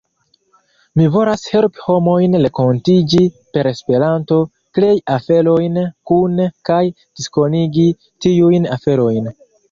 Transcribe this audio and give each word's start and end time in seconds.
Mi 0.99 1.07
volas 1.15 1.41
helpi 1.55 1.81
homojn 1.89 2.37
renkontiĝi 2.45 3.19
per 3.57 3.69
Esperanto, 3.71 4.37
krei 4.77 4.95
aferojn 5.17 5.77
kune, 6.13 6.47
kaj 6.71 6.79
diskonigi 7.21 7.85
tiujn 8.27 8.67
aferojn. 8.77 9.29